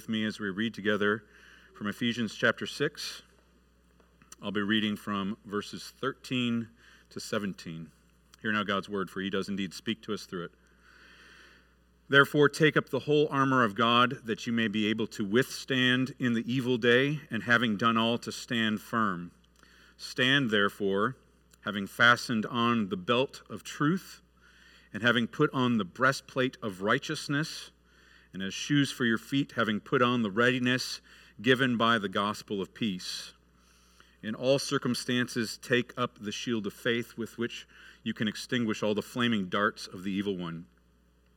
[0.00, 1.22] with me as we read together
[1.74, 3.20] from Ephesians chapter 6.
[4.42, 6.66] I'll be reading from verses 13
[7.10, 7.86] to 17.
[8.40, 10.52] Hear now God's word, for he does indeed speak to us through it.
[12.08, 16.14] Therefore, take up the whole armor of God, that you may be able to withstand
[16.18, 19.32] in the evil day, and having done all, to stand firm.
[19.98, 21.16] Stand, therefore,
[21.66, 24.22] having fastened on the belt of truth,
[24.94, 27.70] and having put on the breastplate of righteousness
[28.32, 31.00] and as shoes for your feet, having put on the readiness
[31.42, 33.32] given by the gospel of peace.
[34.22, 37.66] In all circumstances, take up the shield of faith with which
[38.02, 40.66] you can extinguish all the flaming darts of the evil one.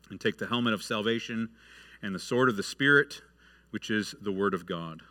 [0.10, 1.50] And take the helmet of salvation
[2.02, 3.22] and the sword of the Spirit,
[3.72, 5.02] which is the word of God.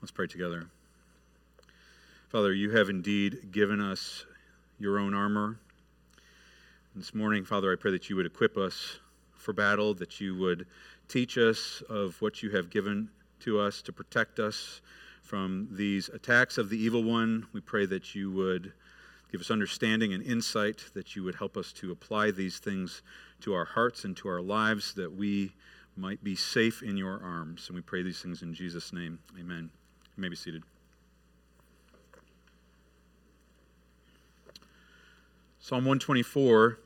[0.00, 0.68] Let's pray together.
[2.28, 4.24] Father, you have indeed given us
[4.78, 5.58] your own armor.
[6.94, 9.00] This morning, Father, I pray that you would equip us
[9.40, 10.66] for battle, that you would
[11.08, 13.08] teach us of what you have given
[13.40, 14.80] to us to protect us
[15.22, 17.46] from these attacks of the evil one.
[17.52, 18.72] We pray that you would
[19.32, 23.02] give us understanding and insight, that you would help us to apply these things
[23.40, 25.52] to our hearts and to our lives, that we
[25.96, 27.68] might be safe in your arms.
[27.68, 29.18] And we pray these things in Jesus' name.
[29.38, 29.70] Amen.
[30.16, 30.62] You may be seated.
[35.60, 36.78] Psalm 124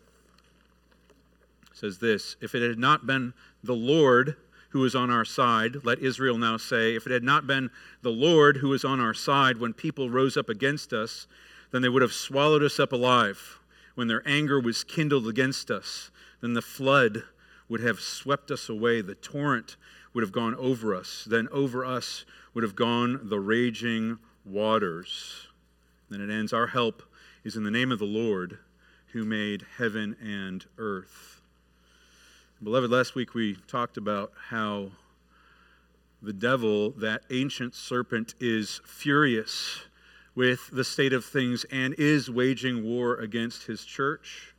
[1.74, 4.36] says this If it had not been the Lord
[4.70, 7.70] who was on our side, let Israel now say, if it had not been
[8.02, 11.28] the Lord who was on our side when people rose up against us,
[11.70, 13.60] then they would have swallowed us up alive.
[13.94, 17.22] When their anger was kindled against us, then the flood
[17.68, 19.00] would have swept us away.
[19.00, 19.76] The torrent
[20.12, 21.24] would have gone over us.
[21.28, 25.48] Then over us would have gone the raging waters.
[26.10, 27.02] Then it ends Our help
[27.44, 28.58] is in the name of the Lord
[29.12, 31.33] who made heaven and earth.
[32.64, 34.88] Beloved, last week we talked about how
[36.22, 39.82] the devil, that ancient serpent, is furious
[40.34, 44.54] with the state of things and is waging war against his church.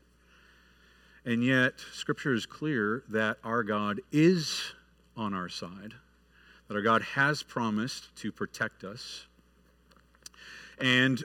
[1.25, 4.73] And yet, Scripture is clear that our God is
[5.17, 5.95] on our side,
[6.67, 9.25] that our God has promised to protect us.
[10.77, 11.23] And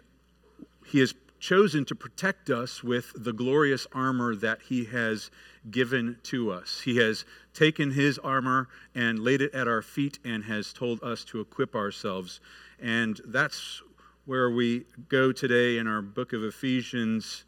[0.87, 5.31] he has chosen to protect us with the glorious armor that he has
[5.71, 6.83] given to us.
[6.85, 7.25] He has
[7.55, 11.75] taken his armor and laid it at our feet and has told us to equip
[11.75, 12.41] ourselves.
[12.79, 13.83] And that's
[14.27, 17.45] where we go today in our book of Ephesians.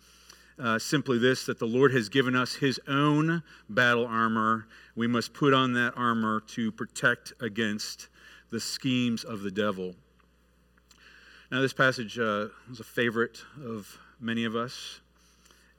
[0.59, 4.67] Uh, simply this that the Lord has given us his own battle armor.
[4.95, 8.09] We must put on that armor to protect against
[8.51, 9.95] the schemes of the devil.
[11.53, 15.01] Now, this passage uh, was a favorite of many of us,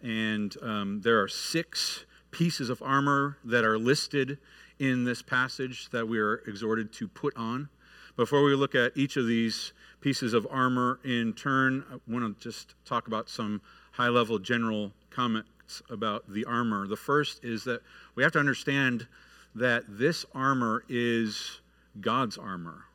[0.04, 4.38] and um, there are six pieces of armor that are listed
[4.78, 7.70] in this passage that we are exhorted to put on.
[8.16, 12.44] Before we look at each of these pieces of armor in turn, I want to
[12.44, 13.60] just talk about some
[13.94, 16.86] high level general comments about the armor.
[16.86, 17.82] The first is that
[18.14, 19.08] we have to understand
[19.56, 21.62] that this armor is
[22.00, 22.86] God's armor,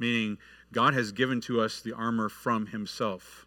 [0.00, 0.36] meaning
[0.74, 3.46] God has given to us the armor from Himself.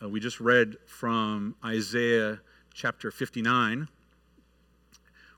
[0.00, 2.40] Uh, we just read from Isaiah
[2.72, 3.88] chapter 59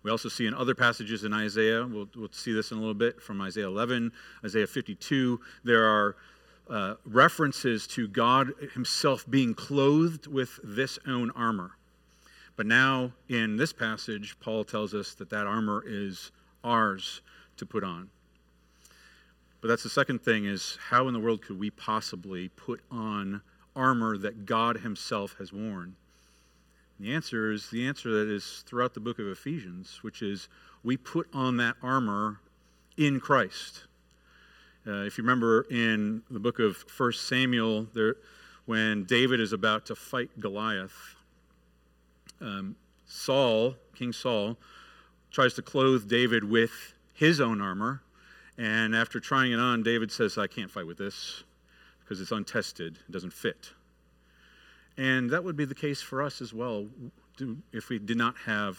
[0.04, 2.94] we also see in other passages in Isaiah, we'll, we'll see this in a little
[2.94, 4.12] bit from Isaiah 11,
[4.44, 6.16] Isaiah 52, there are
[6.68, 11.72] uh, references to God Himself being clothed with this own armor.
[12.54, 16.30] But now, in this passage, Paul tells us that that armor is
[16.62, 17.22] ours
[17.56, 18.10] to put on.
[19.64, 23.40] But that's the second thing is how in the world could we possibly put on
[23.74, 25.96] armor that God Himself has worn?
[27.00, 30.48] The answer is the answer that is throughout the book of Ephesians, which is
[30.82, 32.40] we put on that armor
[32.98, 33.84] in Christ.
[34.86, 38.16] Uh, if you remember in the book of 1 Samuel, there,
[38.66, 41.16] when David is about to fight Goliath,
[42.38, 42.76] um,
[43.06, 44.58] Saul, King Saul,
[45.30, 48.02] tries to clothe David with his own armor.
[48.56, 51.42] And after trying it on, David says, I can't fight with this
[52.00, 53.70] because it's untested, it doesn't fit.
[54.96, 56.86] And that would be the case for us as well
[57.72, 58.78] if we did not have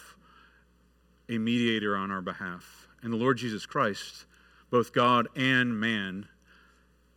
[1.28, 2.88] a mediator on our behalf.
[3.02, 4.24] And the Lord Jesus Christ,
[4.70, 6.26] both God and man,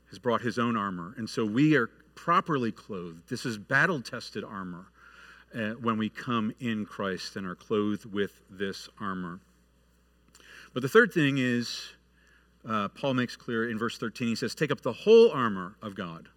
[0.10, 1.13] has brought his own armor.
[1.18, 3.30] And so we are properly clothed.
[3.30, 4.88] This is battle tested armor
[5.56, 9.39] uh, when we come in Christ and are clothed with this armor.
[10.74, 11.94] But the third thing is,
[12.67, 15.95] uh, Paul makes clear in verse 13, he says, Take up the whole armor of
[15.95, 16.29] God.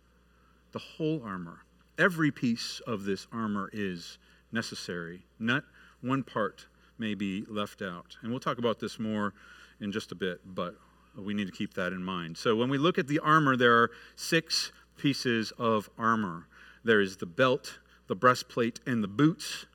[0.73, 1.61] The whole armor.
[1.99, 4.19] Every piece of this armor is
[4.51, 5.23] necessary.
[5.39, 5.65] Not
[6.01, 6.67] one part
[6.99, 8.17] may be left out.
[8.23, 9.35] And we'll talk about this more
[9.81, 10.77] in just a bit, but
[11.17, 12.39] we need to keep that in mind.
[12.39, 16.47] So when we look at the armor, there are six pieces of armor
[16.85, 17.79] there is the belt,
[18.09, 19.67] the breastplate, and the boots.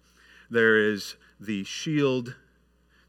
[0.50, 2.36] There is the shield,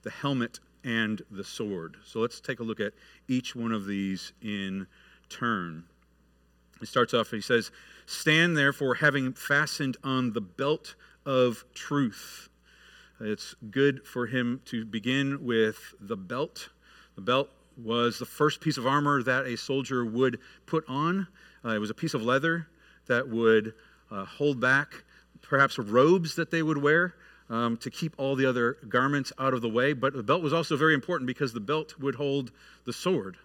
[0.03, 1.97] the helmet, and the sword.
[2.05, 2.93] So let's take a look at
[3.27, 4.87] each one of these in
[5.29, 5.85] turn.
[6.81, 7.71] He starts off, he says,
[8.07, 10.95] Stand therefore, having fastened on the belt
[11.27, 12.49] of truth.
[13.21, 16.69] It's good for him to begin with the belt.
[17.17, 21.27] The belt was the first piece of armor that a soldier would put on.
[21.65, 22.69] Uh, it was a piece of leather
[23.07, 23.75] that would
[24.11, 25.05] uh, hold back
[25.43, 27.15] perhaps robes that they would wear
[27.51, 29.93] um, to keep all the other garments out of the way.
[29.93, 32.53] But the belt was also very important because the belt would hold
[32.85, 33.37] the sword.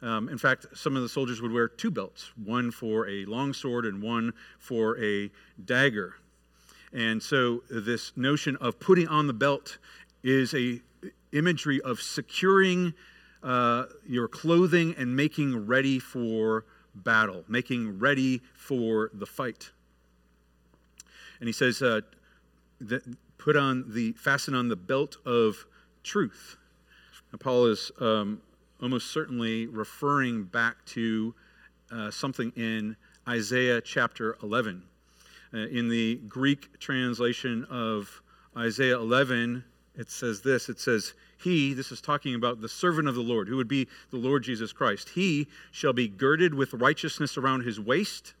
[0.00, 3.52] Um, in fact, some of the soldiers would wear two belts one for a long
[3.52, 5.30] sword and one for a
[5.64, 6.16] dagger.
[6.92, 9.78] And so, this notion of putting on the belt
[10.22, 10.80] is a
[11.32, 12.94] imagery of securing
[13.42, 16.64] uh, your clothing and making ready for
[16.94, 19.70] battle, making ready for the fight.
[21.40, 22.00] And he says, uh,
[22.80, 23.02] that
[23.38, 25.66] put on the, fasten on the belt of
[26.02, 26.56] truth.
[27.32, 28.40] Now, Paul is um,
[28.80, 31.34] almost certainly referring back to
[31.90, 32.96] uh, something in
[33.28, 34.82] Isaiah chapter 11.
[35.52, 38.22] Uh, in the Greek translation of
[38.56, 39.64] Isaiah 11,
[39.96, 43.48] it says this it says, He, this is talking about the servant of the Lord,
[43.48, 47.80] who would be the Lord Jesus Christ, he shall be girded with righteousness around his
[47.80, 48.34] waist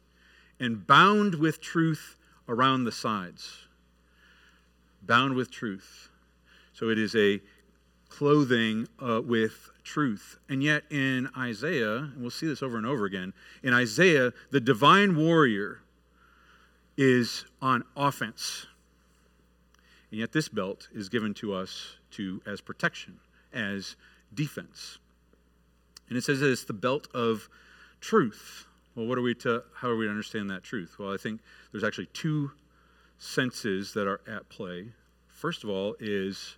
[0.60, 2.16] and bound with truth
[2.48, 3.67] around the sides.
[5.02, 6.10] Bound with truth.
[6.72, 7.40] So it is a
[8.08, 10.38] clothing uh, with truth.
[10.48, 14.60] And yet in Isaiah, and we'll see this over and over again, in Isaiah, the
[14.60, 15.80] divine warrior
[16.96, 18.66] is on offense.
[20.10, 23.18] And yet this belt is given to us to as protection,
[23.52, 23.96] as
[24.34, 24.98] defense.
[26.08, 27.48] And it says that it's the belt of
[28.00, 28.66] truth.
[28.94, 30.96] Well, what are we to how are we to understand that truth?
[30.98, 31.40] Well, I think
[31.70, 32.50] there's actually two
[33.18, 34.88] senses that are at play.
[35.28, 36.56] First of all is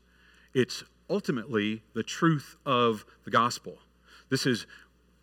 [0.54, 3.78] it's ultimately the truth of the gospel.
[4.28, 4.66] This is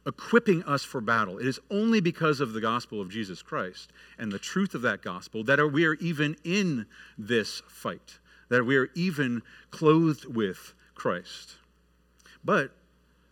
[0.05, 1.37] equipping us for battle.
[1.37, 5.01] It is only because of the gospel of Jesus Christ and the truth of that
[5.01, 6.85] gospel that we are even in
[7.17, 8.19] this fight,
[8.49, 11.55] that we are even clothed with Christ.
[12.43, 12.71] But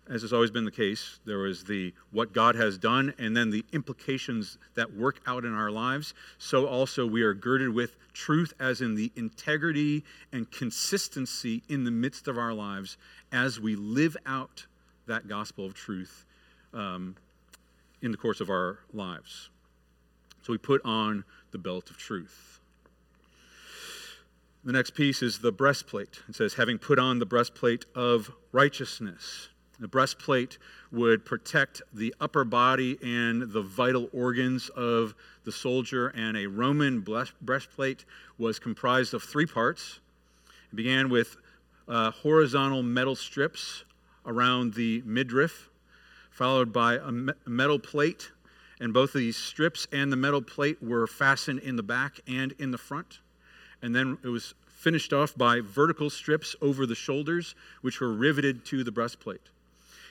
[0.07, 3.49] as has always been the case, there was the what God has done and then
[3.49, 6.13] the implications that work out in our lives.
[6.37, 11.91] So also we are girded with truth, as in the integrity and consistency in the
[11.91, 12.97] midst of our lives
[13.31, 14.65] as we live out
[15.07, 16.25] that gospel of truth
[16.73, 17.15] um,
[18.01, 19.49] in the course of our lives.
[20.43, 22.59] So we put on the belt of truth.
[24.63, 26.21] The next piece is the breastplate.
[26.27, 29.49] It says, having put on the breastplate of righteousness.
[29.77, 30.57] The breastplate
[30.91, 35.13] would protect the upper body and the vital organs of
[35.43, 37.05] the soldier, and a Roman
[37.41, 38.05] breastplate
[38.37, 39.99] was comprised of three parts.
[40.71, 41.35] It began with
[41.89, 43.83] uh, horizontal metal strips
[44.25, 45.69] around the midriff,
[46.31, 47.11] followed by a
[47.45, 48.31] metal plate,
[48.79, 52.53] and both of these strips and the metal plate were fastened in the back and
[52.59, 53.19] in the front.
[53.81, 58.65] And then it was finished off by vertical strips over the shoulders, which were riveted
[58.65, 59.41] to the breastplate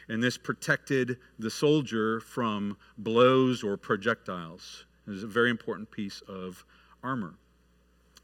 [0.09, 4.85] and this protected the soldier from blows or projectiles.
[5.07, 6.65] It was a very important piece of
[7.03, 7.35] armor.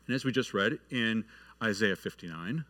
[0.07, 1.25] And as we just read in
[1.63, 2.65] Isaiah 59,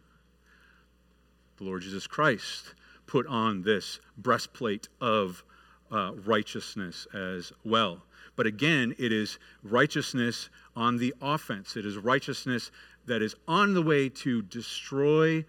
[1.59, 2.75] the Lord Jesus Christ
[3.07, 5.43] put on this breastplate of
[5.91, 8.03] uh, righteousness as well.
[8.37, 11.77] But again, it is righteousness on the offense.
[11.77, 12.71] It is righteousness
[13.07, 15.45] that is on the way to destroy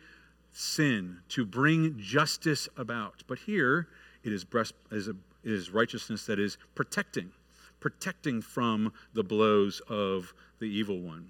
[0.52, 3.24] sin, to bring justice about.
[3.28, 3.88] But here,
[4.24, 7.32] it is, breast, is, a, is righteousness that is protecting,
[7.80, 11.30] protecting from the blows of the evil one.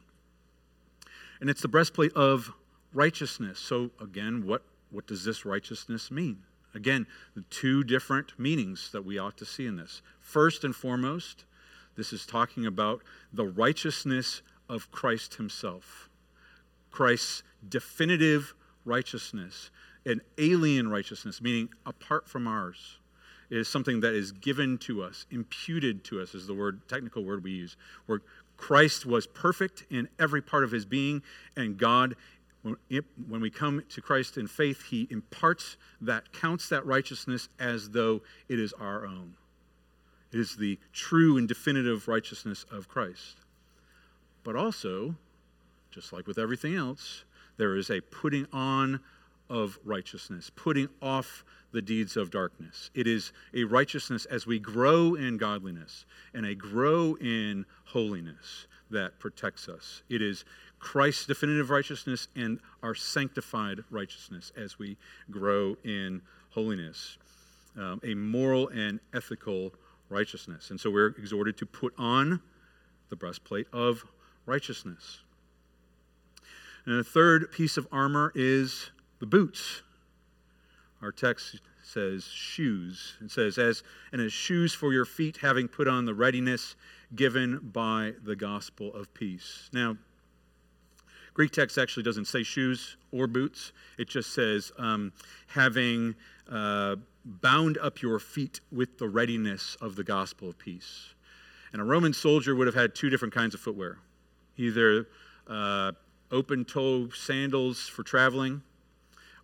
[1.39, 2.51] And it's the breastplate of
[2.93, 3.59] righteousness.
[3.59, 6.43] So, again, what, what does this righteousness mean?
[6.73, 10.01] Again, the two different meanings that we ought to see in this.
[10.19, 11.45] First and foremost,
[11.97, 13.01] this is talking about
[13.33, 16.09] the righteousness of Christ Himself.
[16.91, 18.53] Christ's definitive
[18.85, 19.69] righteousness,
[20.05, 22.97] an alien righteousness, meaning apart from ours,
[23.49, 27.43] is something that is given to us, imputed to us, is the word, technical word
[27.43, 28.21] we use, where
[28.57, 31.21] Christ was perfect in every part of his being,
[31.55, 32.15] and God,
[32.63, 38.21] when we come to Christ in faith, he imparts that, counts that righteousness as though
[38.47, 39.33] it is our own.
[40.31, 43.37] It is the true and definitive righteousness of Christ.
[44.43, 45.15] But also,
[45.89, 47.25] just like with everything else,
[47.61, 48.99] there is a putting on
[49.47, 52.89] of righteousness, putting off the deeds of darkness.
[52.95, 59.19] It is a righteousness as we grow in godliness and a grow in holiness that
[59.19, 60.01] protects us.
[60.09, 60.43] It is
[60.79, 64.97] Christ's definitive righteousness and our sanctified righteousness as we
[65.29, 67.19] grow in holiness.
[67.77, 69.71] Um, a moral and ethical
[70.09, 70.71] righteousness.
[70.71, 72.41] And so we're exhorted to put on
[73.09, 74.03] the breastplate of
[74.47, 75.19] righteousness.
[76.85, 79.83] And the third piece of armor is the boots.
[81.01, 83.17] Our text says shoes.
[83.21, 86.75] It says, as and as shoes for your feet, having put on the readiness
[87.15, 89.69] given by the gospel of peace.
[89.73, 89.97] Now,
[91.33, 93.71] Greek text actually doesn't say shoes or boots.
[93.97, 95.13] It just says um,
[95.47, 96.15] having
[96.49, 101.13] uh, bound up your feet with the readiness of the gospel of peace.
[101.73, 103.97] And a Roman soldier would have had two different kinds of footwear
[104.57, 105.07] either
[105.47, 105.91] uh,
[106.31, 108.61] open toe sandals for traveling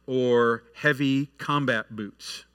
[0.06, 2.46] or heavy combat boots,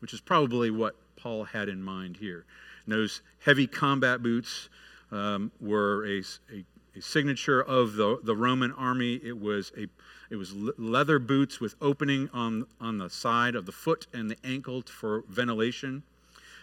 [0.00, 2.44] which is probably what Paul had in mind here.
[2.84, 4.68] And those heavy combat boots
[5.10, 6.18] um, were a,
[6.52, 6.64] a,
[6.96, 9.20] a, signature of the, the Roman army.
[9.22, 9.86] It was, a,
[10.30, 14.36] it was leather boots with opening on, on the side of the foot and the
[14.44, 16.02] ankle for ventilation.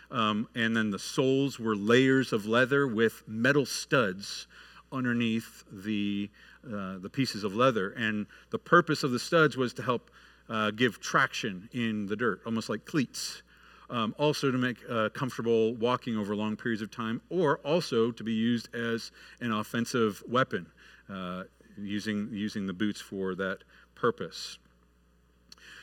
[0.09, 4.47] Um, and then the soles were layers of leather with metal studs
[4.91, 6.29] underneath the,
[6.67, 7.91] uh, the pieces of leather.
[7.91, 10.11] And the purpose of the studs was to help
[10.49, 13.41] uh, give traction in the dirt, almost like cleats.
[13.89, 18.21] Um, also to make uh, comfortable walking over long periods of time, or also to
[18.21, 20.67] be used as an offensive weapon,
[21.09, 21.43] uh,
[21.77, 23.59] using, using the boots for that
[23.95, 24.59] purpose.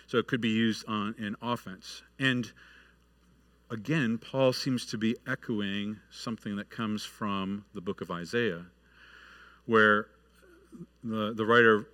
[0.07, 2.03] So it could be used on, in offense.
[2.19, 2.53] And
[3.71, 8.67] again, Paul seems to be echoing something that comes from the book of Isaiah,
[9.65, 10.09] where
[11.03, 11.87] the, the writer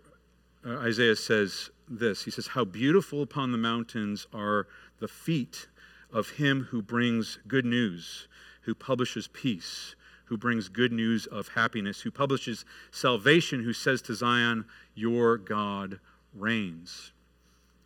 [0.64, 4.66] uh, Isaiah says this He says, How beautiful upon the mountains are
[4.99, 5.68] the feet
[6.12, 8.28] of him who brings good news,
[8.62, 9.94] who publishes peace,
[10.26, 15.99] who brings good news of happiness, who publishes salvation, who says to Zion, Your God
[16.34, 17.12] reigns.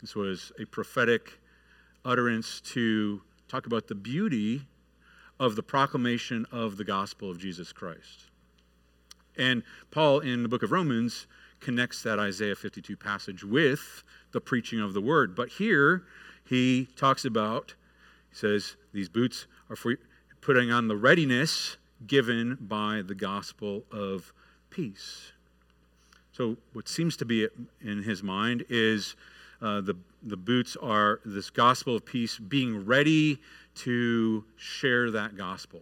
[0.00, 1.38] This was a prophetic
[2.04, 4.62] utterance to talk about the beauty
[5.38, 8.26] of the proclamation of the gospel of Jesus Christ.
[9.36, 11.26] And Paul in the book of Romans
[11.60, 15.34] connects that Isaiah 52 passage with the preaching of the word.
[15.34, 16.04] But here
[16.44, 17.74] he talks about,
[18.30, 19.96] he says, these boots are for
[20.40, 24.32] putting on the readiness given by the gospel of
[24.70, 25.32] peace.
[26.32, 27.48] So, what seems to be
[27.80, 29.14] in his mind is
[29.62, 33.38] uh, the, the boots are this gospel of peace, being ready
[33.76, 35.80] to share that gospel.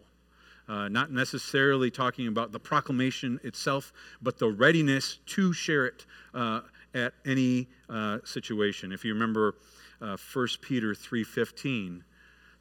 [0.73, 6.63] Uh, not necessarily talking about the proclamation itself, but the readiness to share it uh,
[6.95, 8.91] at any uh, situation.
[8.91, 9.57] If you remember
[10.01, 12.01] uh, 1 Peter 3.15,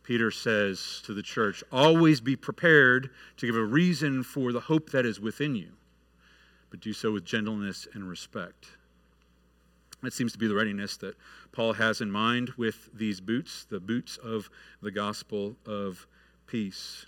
[0.03, 4.89] Peter says to the church, always be prepared to give a reason for the hope
[4.89, 5.69] that is within you,
[6.69, 8.65] but do so with gentleness and respect.
[10.03, 11.15] That seems to be the readiness that
[11.53, 14.49] Paul has in mind with these boots, the boots of
[14.81, 16.05] the gospel of
[16.45, 17.05] peace.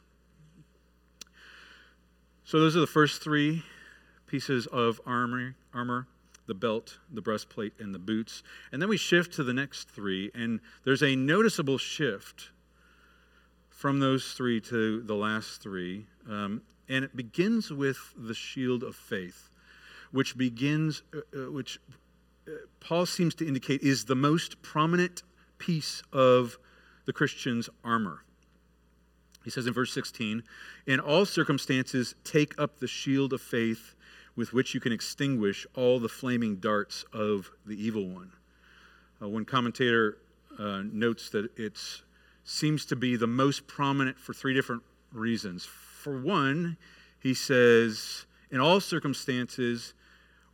[2.46, 3.64] So those are the first three
[4.28, 6.08] pieces of armor, armor
[6.46, 8.44] the belt, the breastplate, and the boots.
[8.72, 12.50] And then we shift to the next three, and there's a noticeable shift
[13.70, 16.06] from those three to the last three.
[16.30, 19.50] Um, and it begins with the shield of faith,
[20.12, 21.80] which begins, uh, uh, which
[22.48, 25.24] uh, Paul seems to indicate is the most prominent
[25.58, 26.58] piece of
[27.06, 28.24] the Christian's armor.
[29.44, 30.44] He says in verse 16,
[30.88, 33.96] In all circumstances, take up the shield of faith
[34.36, 38.32] with which you can extinguish all the flaming darts of the evil one.
[39.22, 40.18] Uh, one commentator
[40.58, 41.80] uh, notes that it
[42.44, 44.82] seems to be the most prominent for three different
[45.12, 45.66] reasons.
[45.66, 46.78] For one,
[47.20, 49.94] he says, in all circumstances,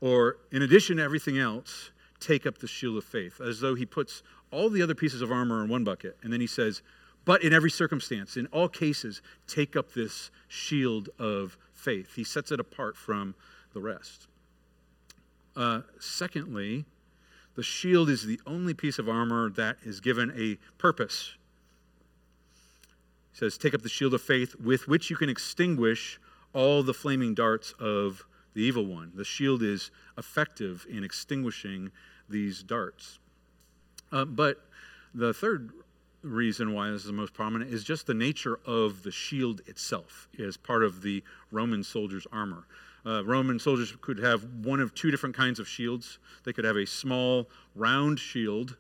[0.02, 3.86] or in addition to everything else, take up the shield of faith, as though he
[3.86, 6.18] puts all the other pieces of armor in one bucket.
[6.22, 6.82] And then he says,
[7.26, 12.16] but in every circumstance, in all cases, take up this shield of faith.
[12.16, 13.36] He sets it apart from
[13.74, 14.28] the rest.
[15.56, 16.86] Uh, secondly,
[17.56, 21.36] the shield is the only piece of armor that is given a purpose.
[23.34, 26.20] He says, Take up the shield of faith with which you can extinguish
[26.54, 28.24] all the flaming darts of
[28.54, 29.12] the evil one.
[29.14, 31.92] The shield is effective in extinguishing
[32.30, 33.20] these darts.
[34.12, 34.66] Uh, but
[35.14, 35.72] the third
[36.22, 40.28] reason why this is the most prominent is just the nature of the shield itself
[40.38, 42.66] as part of the Roman soldier's armor.
[43.06, 46.20] Uh, Roman soldiers could have one of two different kinds of shields.
[46.44, 48.76] They could have a small, round shield,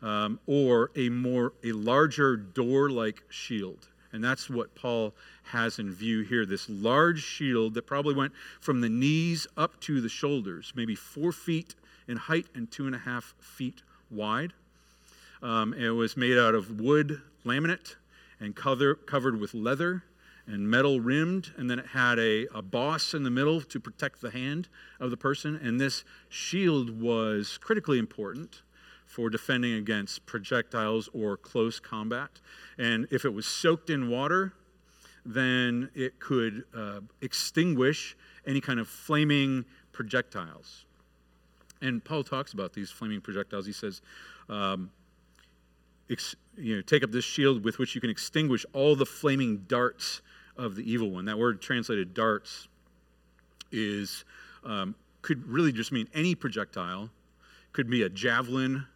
[0.00, 3.88] um, or a more a larger door-like shield.
[4.12, 8.80] And that's what Paul has in view here this large shield that probably went from
[8.80, 11.74] the knees up to the shoulders, maybe four feet
[12.06, 14.54] in height and two and a half feet wide.
[15.42, 17.96] Um, it was made out of wood laminate
[18.40, 20.04] and cover, covered with leather
[20.46, 24.20] and metal rimmed, and then it had a, a boss in the middle to protect
[24.22, 24.68] the hand
[24.98, 25.56] of the person.
[25.56, 28.62] And this shield was critically important
[29.06, 32.30] for defending against projectiles or close combat.
[32.78, 34.54] And if it was soaked in water,
[35.24, 38.16] then it could uh, extinguish
[38.46, 40.86] any kind of flaming projectiles.
[41.82, 43.66] And Paul talks about these flaming projectiles.
[43.66, 44.00] He says,
[44.48, 44.90] um,
[46.10, 49.64] ex, you know, take up this shield with which you can extinguish all the flaming
[49.68, 50.22] darts
[50.56, 51.24] of the evil one.
[51.26, 52.68] That word translated darts
[53.70, 54.24] is
[54.64, 57.10] um, could really just mean any projectile.
[57.72, 58.86] Could be a javelin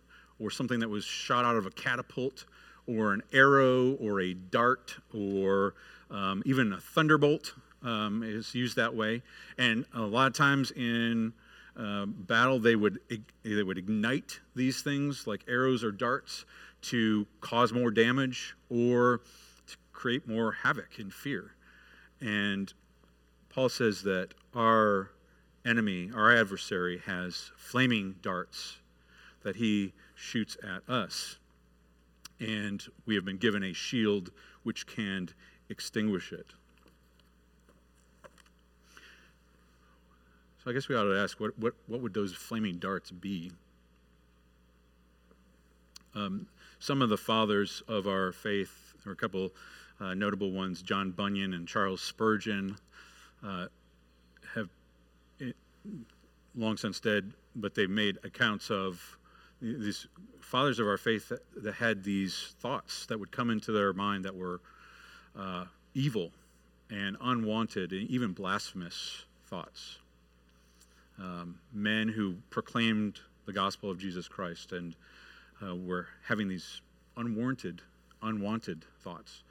[0.40, 2.46] or something that was shot out of a catapult
[2.86, 5.74] or an arrow or a dart or
[6.10, 9.22] um, even a thunderbolt um, is used that way.
[9.58, 11.32] And a lot of times in
[11.76, 12.98] uh, battle, they would
[13.42, 16.44] they would ignite these things like arrows or darts
[16.82, 19.20] to cause more damage or
[19.66, 21.54] to create more havoc and fear.
[22.20, 22.72] And
[23.48, 25.10] Paul says that our
[25.64, 28.78] enemy, our adversary, has flaming darts
[29.42, 31.38] that he shoots at us.
[32.40, 34.30] And we have been given a shield
[34.62, 35.28] which can
[35.68, 36.46] extinguish it.
[40.62, 43.50] So I guess we ought to ask what, what, what would those flaming darts be?
[46.14, 46.46] Um,
[46.82, 49.52] some of the fathers of our faith, or a couple
[50.00, 52.76] uh, notable ones, John Bunyan and Charles Spurgeon,
[53.46, 53.66] uh,
[54.52, 54.68] have
[55.40, 55.52] eh,
[56.56, 59.16] long since dead, but they've made accounts of
[59.60, 60.08] these
[60.40, 64.24] fathers of our faith that, that, had these thoughts that would come into their mind
[64.24, 64.60] that were
[65.38, 66.32] uh, evil
[66.90, 69.98] and unwanted and even blasphemous thoughts.
[71.20, 74.96] Um, men who proclaimed the gospel of Jesus Christ and
[75.62, 76.80] uh, were having these
[77.16, 77.82] unwarranted,
[78.22, 79.42] unwanted thoughts.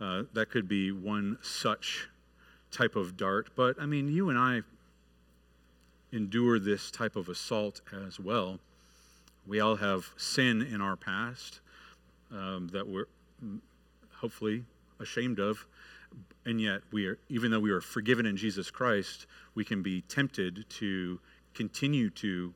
[0.00, 2.08] Uh, that could be one such
[2.70, 3.50] type of dart.
[3.54, 4.62] But I mean, you and I
[6.12, 8.58] endure this type of assault as well.
[9.46, 11.60] We all have sin in our past
[12.30, 13.06] um, that we're
[14.14, 14.64] hopefully
[15.00, 15.66] ashamed of,
[16.44, 20.02] and yet we are, even though we are forgiven in Jesus Christ, we can be
[20.02, 21.18] tempted to
[21.54, 22.54] continue to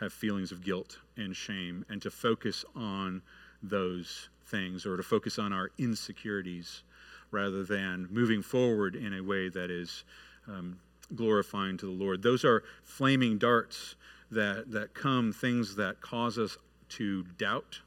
[0.00, 3.22] have feelings of guilt and shame and to focus on
[3.62, 6.82] those things or to focus on our insecurities
[7.30, 10.04] rather than moving forward in a way that is
[10.46, 10.78] um,
[11.14, 12.22] glorifying to the Lord.
[12.22, 13.96] Those are flaming darts
[14.30, 16.56] that, that come, things that cause us
[16.90, 17.80] to doubt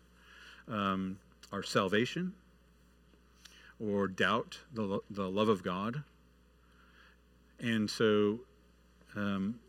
[0.68, 1.18] um,
[1.52, 2.34] our salvation
[3.80, 6.04] or doubt the, the love of God.
[7.60, 8.40] And so,
[9.16, 9.60] um,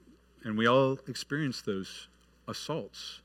[0.44, 2.08] and we all experience those
[2.48, 3.20] assaults,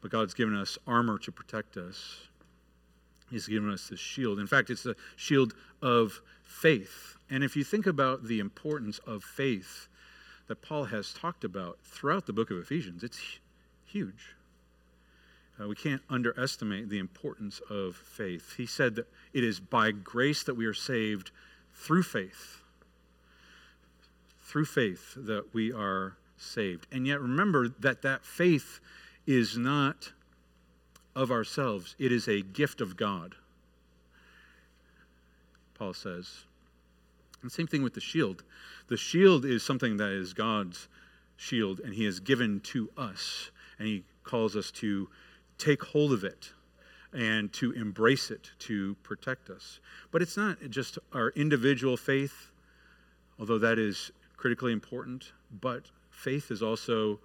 [0.00, 2.28] but God's given us armor to protect us.
[3.30, 4.38] He's given us this shield.
[4.38, 7.16] In fact, it's the shield of faith.
[7.30, 9.88] And if you think about the importance of faith
[10.46, 13.20] that Paul has talked about throughout the book of Ephesians, it's
[13.84, 14.34] huge.
[15.60, 18.54] Uh, we can't underestimate the importance of faith.
[18.56, 21.30] He said that it is by grace that we are saved
[21.74, 22.62] through faith.
[24.42, 26.86] Through faith that we are saved.
[26.92, 28.80] And yet remember that that faith
[29.26, 30.12] is not
[31.14, 33.34] of ourselves, it is a gift of God.
[35.74, 36.44] Paul says.
[37.42, 38.42] And same thing with the shield.
[38.88, 40.88] The shield is something that is God's
[41.36, 43.50] shield, and He has given to us.
[43.78, 45.08] And He calls us to
[45.56, 46.52] take hold of it
[47.12, 49.80] and to embrace it to protect us.
[50.10, 52.50] But it's not just our individual faith,
[53.38, 55.84] although that is critically important, but
[56.18, 57.20] faith is also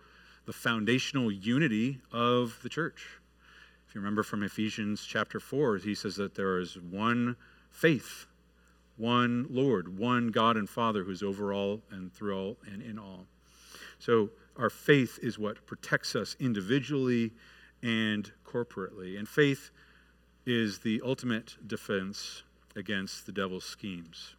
[0.46, 3.08] the foundational unity of the church.
[3.88, 7.36] If you remember from Ephesians chapter 4, he says that there is one
[7.72, 8.28] faith,
[8.98, 13.26] one Lord, one God and Father who's over all and through all and in all.
[14.00, 17.32] So our faith is what protects us individually
[17.82, 19.18] and corporately.
[19.18, 19.72] And faith
[20.46, 22.44] is the ultimate defense
[22.76, 24.36] against the devil's schemes.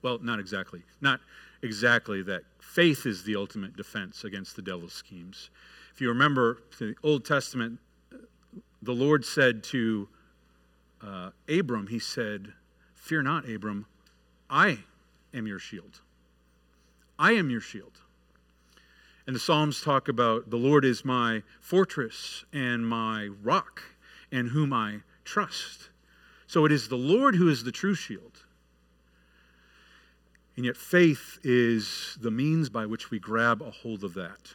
[0.00, 0.82] Well, not exactly.
[1.00, 1.20] Not
[1.62, 2.42] exactly that.
[2.60, 5.50] Faith is the ultimate defense against the devil's schemes.
[5.94, 7.78] If you remember the Old Testament,
[8.80, 10.08] the Lord said to
[11.02, 12.52] uh, Abram, He said,
[12.94, 13.86] Fear not, Abram,
[14.48, 14.78] I
[15.34, 16.00] am your shield.
[17.18, 18.00] I am your shield.
[19.26, 23.82] And the Psalms talk about the Lord is my fortress and my rock
[24.32, 25.90] and whom I trust.
[26.46, 28.44] So it is the Lord who is the true shield.
[30.56, 34.52] And yet, faith is the means by which we grab a hold of that.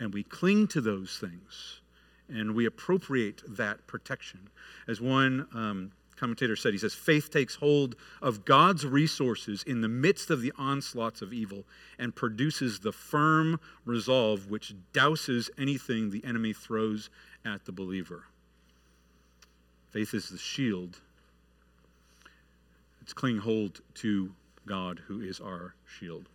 [0.00, 1.80] And we cling to those things.
[2.28, 4.50] And we appropriate that protection.
[4.86, 9.88] As one um, commentator said, he says, faith takes hold of God's resources in the
[9.88, 11.64] midst of the onslaughts of evil
[11.98, 17.08] and produces the firm resolve which douses anything the enemy throws
[17.44, 18.24] at the believer.
[19.90, 21.00] Faith is the shield.
[23.00, 24.34] It's clinging hold to
[24.68, 26.28] God, who is our shield.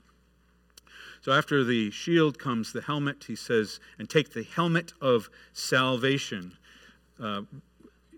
[1.21, 3.23] So after the shield comes the helmet.
[3.27, 6.57] He says, and take the helmet of salvation.
[7.21, 7.43] Uh,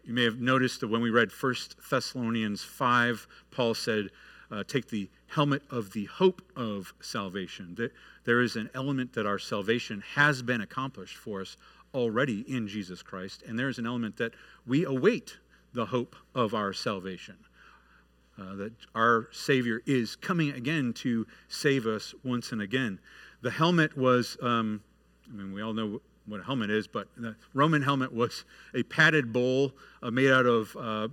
[0.04, 1.56] you may have noticed that when we read 1
[1.90, 4.10] Thessalonians 5, Paul said,
[4.52, 7.76] uh, take the helmet of the hope of salvation.
[7.76, 7.92] That
[8.24, 11.58] There is an element that our salvation has been accomplished for us
[11.94, 14.34] already in Jesus Christ, and there is an element that
[14.66, 15.38] we await
[15.74, 17.36] the hope of our salvation.
[18.38, 23.00] Uh, that our Savior is coming again to save us once and again.
[23.42, 24.84] The helmet was, um,
[25.30, 28.44] I mean, we all know what a helmet is, but the Roman helmet was
[28.74, 29.72] a padded bowl
[30.04, 31.08] uh, made out of uh,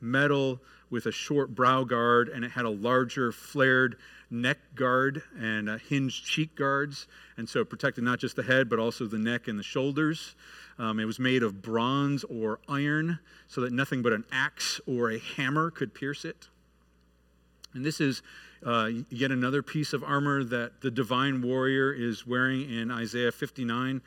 [0.00, 3.96] metal with a short brow guard, and it had a larger flared
[4.30, 7.06] neck guard and uh, hinged cheek guards.
[7.36, 10.34] And so it protected not just the head, but also the neck and the shoulders.
[10.78, 15.10] Um, it was made of bronze or iron so that nothing but an axe or
[15.10, 16.48] a hammer could pierce it.
[17.74, 18.22] And this is
[18.64, 24.00] uh, yet another piece of armor that the divine warrior is wearing in Isaiah 59.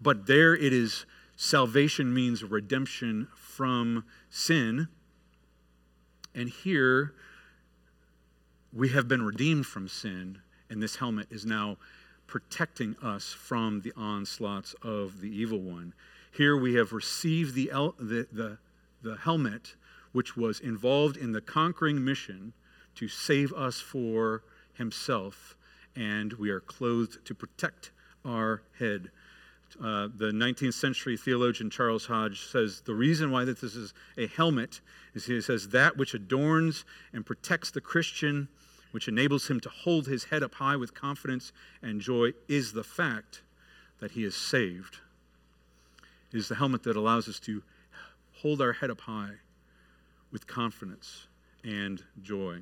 [0.00, 1.06] But there it is
[1.36, 4.88] salvation means redemption from sin.
[6.34, 7.14] And here
[8.72, 11.78] we have been redeemed from sin, and this helmet is now
[12.26, 15.94] protecting us from the onslaughts of the evil one.
[16.32, 18.58] Here we have received the, the, the,
[19.02, 19.76] the helmet
[20.12, 22.52] which was involved in the conquering mission
[22.96, 24.42] to save us for
[24.74, 25.56] himself,
[25.96, 27.90] and we are clothed to protect
[28.24, 29.10] our head.
[29.80, 34.28] Uh, the 19th century theologian Charles Hodge says the reason why that this is a
[34.28, 34.80] helmet
[35.14, 38.48] is he says that which adorns and protects the Christian,
[38.92, 41.52] which enables him to hold his head up high with confidence
[41.82, 43.42] and joy, is the fact
[44.00, 44.98] that he is saved.
[46.32, 47.62] It is the helmet that allows us to
[48.34, 49.34] hold our head up high
[50.30, 51.26] with confidence
[51.64, 52.58] and joy.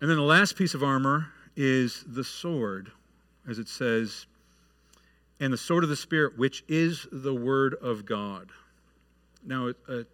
[0.00, 2.92] And then the last piece of armor is the sword,
[3.48, 4.26] as it says,
[5.40, 8.50] and the sword of the Spirit, which is the word of God.
[9.44, 10.04] Now, a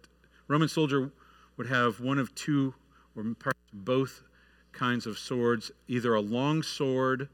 [0.47, 1.11] Roman soldier
[1.57, 2.73] would have one of two,
[3.15, 4.23] or perhaps both
[4.71, 7.29] kinds of swords either a long sword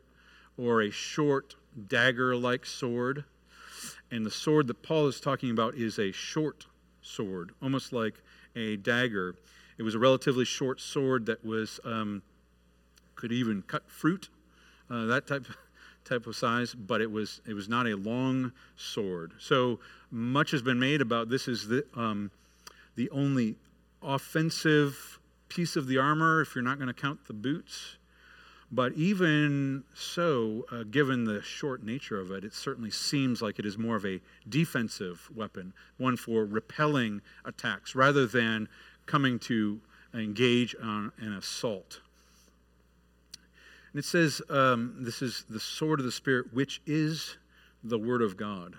[0.58, 1.56] or a short
[1.88, 3.24] dagger like sword.
[4.12, 6.66] And the sword that Paul is talking about is a short
[7.02, 8.22] sword, almost like
[8.58, 9.36] a dagger.
[9.78, 12.22] It was a relatively short sword that was um,
[13.22, 14.30] could even cut fruit,
[14.90, 15.46] uh, that type
[16.04, 19.34] type of size, but it was it was not a long sword.
[19.40, 19.80] So
[20.10, 22.32] much has been made about this is the um,
[22.96, 23.56] the only
[24.02, 27.98] offensive piece of the armor if you're not going to count the boots.
[28.74, 33.66] But even so, uh, given the short nature of it, it certainly seems like it
[33.66, 38.70] is more of a defensive weapon, one for repelling attacks rather than
[39.06, 39.82] coming to
[40.14, 42.00] engage on an assault.
[43.94, 47.38] And it says, um, this is the sword of the Spirit, which is
[47.84, 48.76] the Word of God.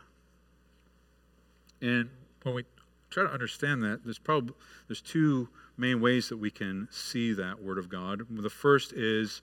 [1.81, 2.09] And
[2.43, 2.65] when we
[3.11, 4.55] try to understand that, there's probably
[4.89, 8.23] there's two main ways that we can see that Word of God.
[8.31, 9.43] The first is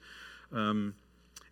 [0.52, 0.96] um,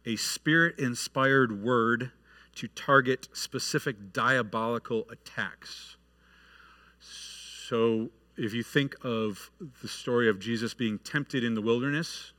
[0.06, 2.12] a Spirit-inspired word
[2.56, 5.98] to target specific diabolical attacks.
[7.00, 9.52] So, if you think of
[9.82, 12.32] the story of Jesus being tempted in the wilderness,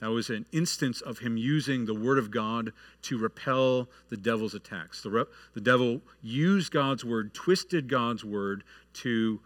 [0.00, 4.54] that was an instance of him using the word of God to repel the devil's
[4.54, 5.02] attacks.
[5.02, 9.40] The, re- the devil used God's word, twisted God's word to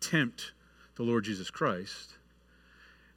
[0.00, 0.52] tempt
[0.96, 2.14] the Lord Jesus Christ.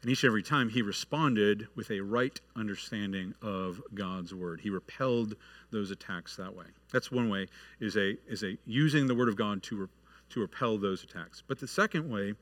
[0.02, 4.62] And each and every time he responded with a right understanding of God's word.
[4.62, 5.36] He repelled
[5.72, 6.66] those attacks that way.
[6.94, 7.48] That's one way
[7.80, 9.88] is a is a using the word of God to re,
[10.30, 11.42] to repel those attacks.
[11.46, 12.36] But the second way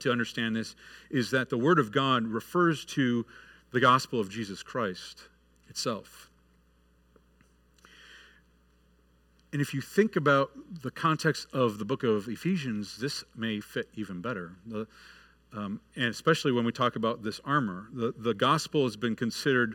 [0.00, 0.74] to understand this
[1.10, 3.24] is that the Word of God refers to
[3.72, 5.22] the gospel of Jesus Christ
[5.68, 6.30] itself.
[9.52, 10.50] And if you think about
[10.82, 14.52] the context of the book of Ephesians, this may fit even better.
[14.66, 14.86] The,
[15.52, 19.74] Um, and especially when we talk about this armor, the, the gospel has been considered,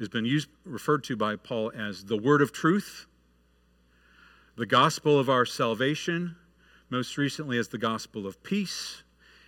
[0.00, 3.06] has been used, referred to by Paul as the word of truth,
[4.56, 6.34] the gospel of our salvation,
[6.90, 9.04] most recently as the gospel of peace.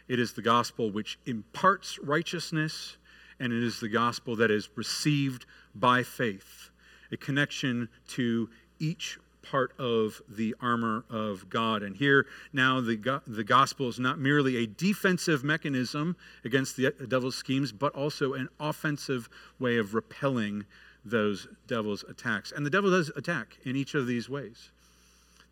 [0.08, 2.96] It is the gospel which imparts righteousness,
[3.38, 5.44] and it is the gospel that is received
[5.74, 6.70] by faith,
[7.12, 11.82] a connection to each part of the armor of God.
[11.82, 17.36] And here now the, the gospel is not merely a defensive mechanism against the devil's
[17.36, 20.64] schemes, but also an offensive way of repelling
[21.04, 22.52] those devil's attacks.
[22.52, 24.70] And the devil does attack in each of these ways.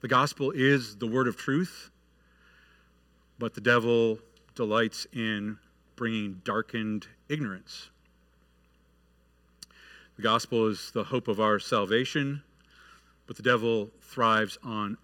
[0.01, 1.91] The gospel is the word of truth,
[3.39, 4.19] but the devil
[4.57, 5.59] delights in
[5.95, 7.91] bringing darkened ignorance.
[10.17, 12.43] The gospel is the hope of our salvation,
[13.27, 14.97] but the devil thrives on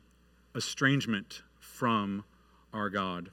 [0.54, 2.24] estrangement from
[2.72, 3.30] our God.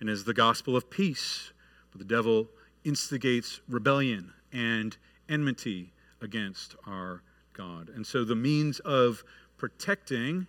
[0.00, 1.52] And is the gospel of peace,
[1.90, 2.48] but the devil
[2.84, 4.96] instigates rebellion and
[5.28, 7.22] enmity against our
[7.54, 7.88] God.
[7.88, 9.24] And so the means of
[9.56, 10.46] protecting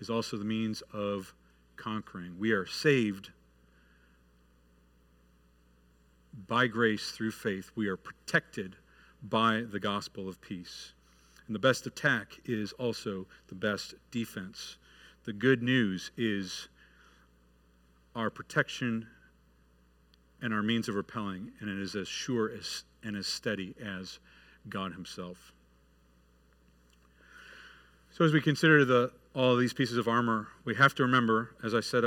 [0.00, 1.34] is also the means of
[1.76, 2.36] conquering.
[2.38, 3.30] We are saved
[6.46, 7.70] by grace through faith.
[7.74, 8.76] We are protected
[9.22, 10.92] by the gospel of peace.
[11.46, 14.76] And the best attack is also the best defense.
[15.24, 16.68] The good news is
[18.14, 19.06] our protection
[20.40, 24.18] and our means of repelling, and it is as sure as, and as steady as
[24.68, 25.52] God Himself.
[28.10, 31.74] So, as we consider the, all these pieces of armor, we have to remember, as
[31.74, 32.04] I said,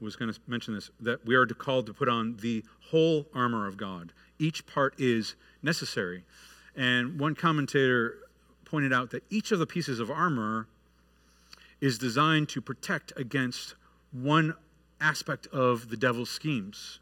[0.00, 3.66] was going to mention this, that we are called to put on the whole armor
[3.66, 4.12] of God.
[4.38, 6.24] Each part is necessary.
[6.76, 8.18] And one commentator
[8.64, 10.66] pointed out that each of the pieces of armor
[11.80, 13.74] is designed to protect against
[14.12, 14.54] one
[15.00, 17.00] aspect of the devil's schemes.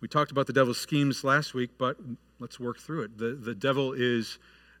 [0.00, 1.96] We talked about the devil's schemes last week, but
[2.38, 3.18] let's work through it.
[3.18, 4.38] The, the devil is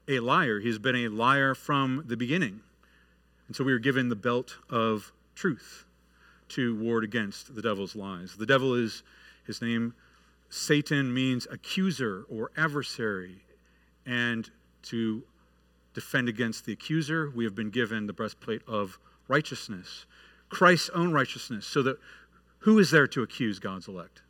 [0.08, 0.60] a liar.
[0.60, 2.60] He's been a liar from the beginning.
[3.46, 5.84] And so we are given the belt of truth
[6.50, 8.36] to ward against the devil's lies.
[8.36, 9.02] The devil is,
[9.46, 9.94] his name,
[10.48, 13.42] Satan means accuser or adversary.
[14.06, 14.50] And
[14.84, 15.22] to
[15.94, 20.06] defend against the accuser, we have been given the breastplate of righteousness,
[20.48, 21.98] Christ's own righteousness, so that
[22.60, 24.22] who is there to accuse God's elect?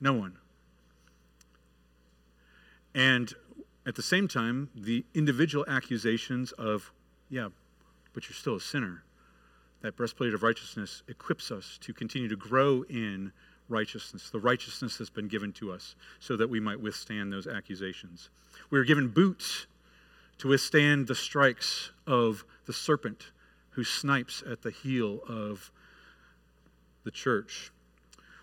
[0.00, 0.38] No one.
[2.94, 3.32] And
[3.86, 6.92] at the same time, the individual accusations of,
[7.28, 7.48] yeah,
[8.12, 9.02] but you're still a sinner,
[9.84, 13.30] that breastplate of righteousness equips us to continue to grow in
[13.68, 18.30] righteousness, the righteousness that's been given to us, so that we might withstand those accusations.
[18.70, 19.66] We are given boots
[20.38, 23.26] to withstand the strikes of the serpent
[23.72, 25.70] who snipes at the heel of
[27.04, 27.70] the church.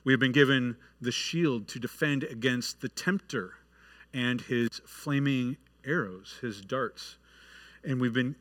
[0.04, 3.56] We have been given the shield to defend against the tempter
[4.14, 7.18] and his flaming arrows, his darts.
[7.84, 8.36] And we've been,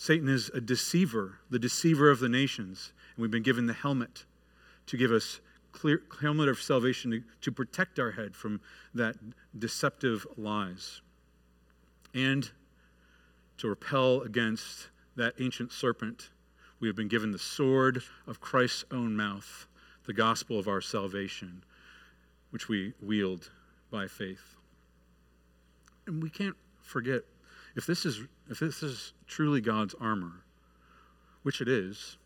[0.00, 2.94] Satan is a deceiver, the deceiver of the nations.
[3.14, 4.24] And we've been given the helmet
[4.86, 8.62] to give us clear helmet of salvation to, to protect our head from
[8.94, 9.16] that
[9.58, 11.02] deceptive lies
[12.14, 12.50] and
[13.58, 16.30] to repel against that ancient serpent,
[16.80, 19.66] we have been given the sword of Christ's own mouth,
[20.06, 21.62] the gospel of our salvation,
[22.48, 23.50] which we wield
[23.90, 24.56] by faith.
[26.06, 27.24] And we can't forget
[27.80, 30.44] if this is if this is truly God's armor,
[31.44, 32.18] which it is,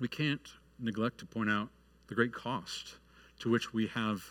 [0.00, 1.68] we can't neglect to point out
[2.06, 2.94] the great cost
[3.40, 4.22] to which we have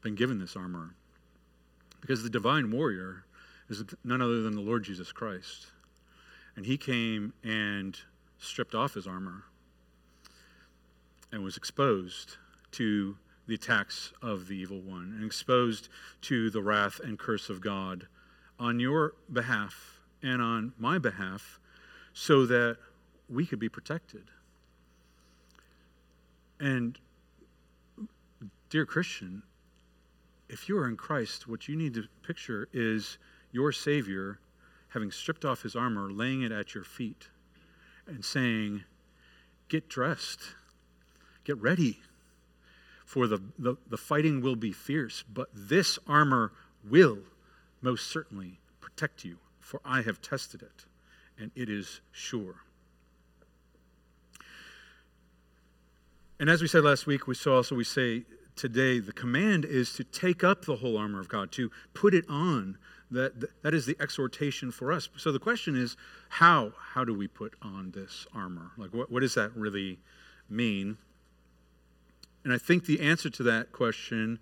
[0.00, 0.94] been given this armor.
[2.00, 3.24] Because the divine warrior
[3.68, 5.72] is none other than the Lord Jesus Christ.
[6.54, 7.98] And he came and
[8.38, 9.42] stripped off his armor
[11.32, 12.36] and was exposed
[12.72, 13.16] to
[13.48, 15.88] the attacks of the evil one and exposed
[16.22, 18.06] to the wrath and curse of God
[18.58, 21.58] on your behalf and on my behalf
[22.12, 22.78] so that
[23.28, 24.24] we could be protected.
[26.58, 26.98] And,
[28.70, 29.42] dear Christian,
[30.48, 33.18] if you are in Christ, what you need to picture is
[33.52, 34.38] your Savior,
[34.88, 37.28] having stripped off his armor, laying it at your feet,
[38.06, 38.84] and saying,
[39.68, 40.40] Get dressed,
[41.44, 41.98] get ready,
[43.04, 46.52] for the, the, the fighting will be fierce, but this armor
[46.88, 47.18] will
[47.82, 50.84] most certainly protect you, for I have tested it,
[51.38, 52.56] and it is sure.
[56.38, 58.24] And as we said last week, we saw also we say
[58.56, 62.24] today the command is to take up the whole armor of God, to put it
[62.28, 62.78] on,
[63.10, 65.08] that, that is the exhortation for us.
[65.16, 65.96] So the question is,
[66.28, 66.72] how?
[66.94, 68.72] How do we put on this armor?
[68.76, 69.98] Like, what, what does that really
[70.50, 70.98] mean?
[72.44, 74.38] And I think the answer to that question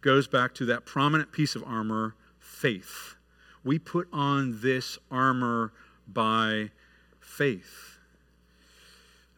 [0.00, 2.14] goes back to that prominent piece of armor,
[2.62, 3.16] faith.
[3.64, 5.72] We put on this armor
[6.06, 6.70] by
[7.18, 7.98] faith.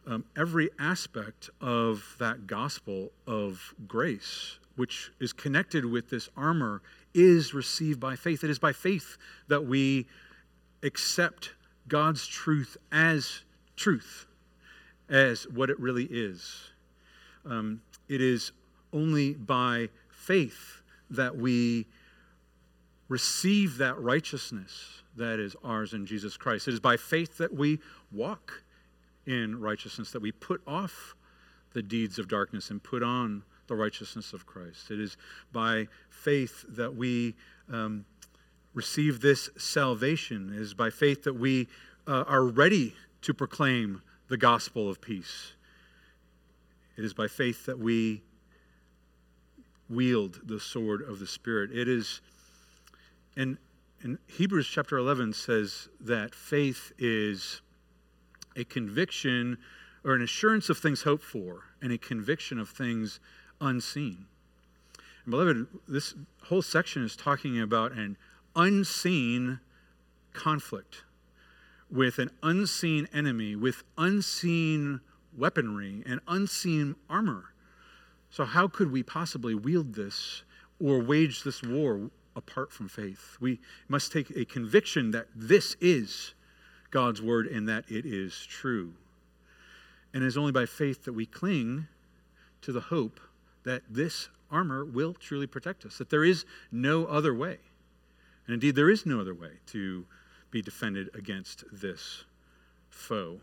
[0.05, 6.83] Um, every aspect of that gospel of grace, which is connected with this armor,
[7.15, 8.43] is received by faith.
[8.43, 10.05] It is by faith that we
[10.83, 11.53] accept
[11.87, 13.41] God's truth as
[13.75, 14.27] truth,
[15.09, 16.69] as what it really is.
[17.43, 18.51] Um, it is
[18.93, 21.87] only by faith that we
[23.07, 26.67] receive that righteousness that is ours in Jesus Christ.
[26.67, 27.79] It is by faith that we
[28.11, 28.63] walk
[29.25, 31.15] in righteousness, that we put off
[31.73, 34.91] the deeds of darkness and put on the righteousness of Christ.
[34.91, 35.17] It is
[35.51, 37.35] by faith that we
[37.71, 38.05] um,
[38.73, 40.51] receive this salvation.
[40.53, 41.67] It is by faith that we
[42.07, 45.53] uh, are ready to proclaim the gospel of peace.
[46.97, 48.21] It is by faith that we
[49.89, 51.71] wield the sword of the Spirit.
[51.71, 52.21] It is,
[53.35, 53.57] and,
[54.01, 57.61] and Hebrews chapter 11 says that faith is
[58.55, 59.57] a conviction
[60.03, 63.19] or an assurance of things hoped for and a conviction of things
[63.59, 64.25] unseen.
[65.25, 68.17] And beloved, this whole section is talking about an
[68.55, 69.59] unseen
[70.33, 71.03] conflict
[71.89, 75.01] with an unseen enemy, with unseen
[75.37, 77.45] weaponry and unseen armor.
[78.29, 80.43] So, how could we possibly wield this
[80.79, 83.37] or wage this war apart from faith?
[83.39, 86.33] We must take a conviction that this is
[86.91, 88.93] God's word and that it is true.
[90.13, 91.87] And it is only by faith that we cling
[92.61, 93.19] to the hope
[93.63, 97.57] that this armor will truly protect us, that there is no other way.
[98.47, 100.05] And indeed, there is no other way to
[100.51, 102.23] be defended against this
[102.89, 103.39] foe,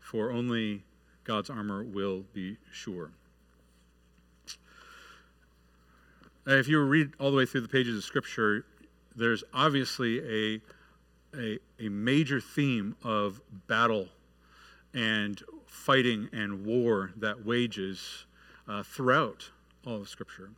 [0.00, 0.82] for only
[1.24, 3.12] God's armor will be sure.
[6.50, 8.64] If you read all the way through the pages of Scripture,
[9.14, 10.18] there's obviously
[10.54, 10.60] a,
[11.38, 14.08] a, a major theme of battle
[14.94, 18.24] and fighting and war that wages
[18.66, 19.50] uh, throughout
[19.84, 20.48] all of Scripture.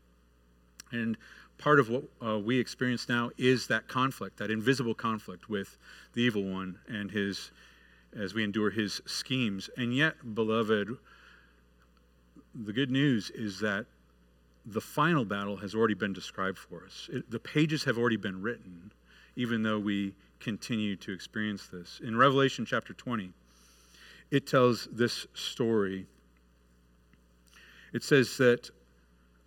[0.93, 1.17] And
[1.59, 5.77] part of what uh, we experience now is that conflict, that invisible conflict with
[6.13, 7.51] the evil one and his,
[8.17, 9.69] as we endure his schemes.
[9.77, 10.97] And yet, beloved,
[12.55, 13.87] the good news is that
[14.67, 17.09] the final battle has already been described for us.
[17.13, 18.93] It, the pages have already been written,
[19.37, 22.01] even though we continue to experience this.
[22.03, 23.33] In Revelation chapter 20,
[24.31, 26.07] it tells this story.
[27.93, 28.71] It says that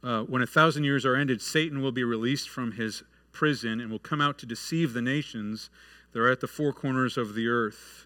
[0.03, 3.89] uh, when a thousand years are ended, Satan will be released from his prison and
[3.89, 5.69] will come out to deceive the nations
[6.11, 8.05] that are at the four corners of the earth.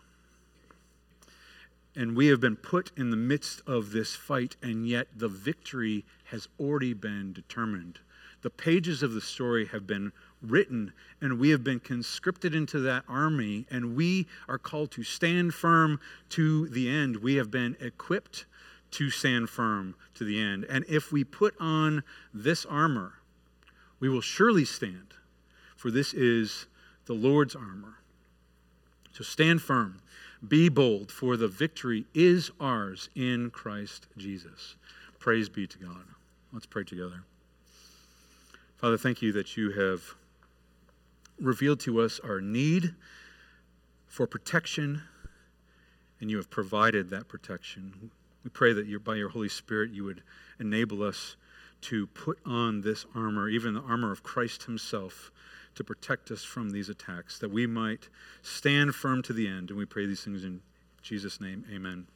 [1.95, 6.05] And we have been put in the midst of this fight, and yet the victory
[6.25, 7.99] has already been determined.
[8.41, 13.03] The pages of the story have been written, and we have been conscripted into that
[13.07, 15.99] army, and we are called to stand firm
[16.29, 17.17] to the end.
[17.17, 18.45] We have been equipped
[18.91, 20.65] to stand firm to the end.
[20.69, 23.13] And if we put on this armor,
[23.99, 25.13] we will surely stand,
[25.75, 26.65] for this is
[27.05, 27.99] the Lord's armor.
[29.11, 30.01] So stand firm,
[30.47, 34.75] be bold, for the victory is ours in Christ Jesus.
[35.19, 36.03] Praise be to God.
[36.51, 37.23] Let's pray together.
[38.77, 40.01] Father, thank you that you have
[41.39, 42.95] revealed to us our need
[44.07, 45.01] for protection,
[46.19, 48.11] and you have provided that protection.
[48.43, 50.23] We pray that by your Holy Spirit you would
[50.59, 51.35] enable us
[51.81, 55.31] to put on this armor, even the armor of Christ Himself,
[55.75, 58.09] to protect us from these attacks, that we might
[58.41, 59.69] stand firm to the end.
[59.69, 60.61] And we pray these things in
[61.01, 61.65] Jesus' name.
[61.71, 62.07] Amen.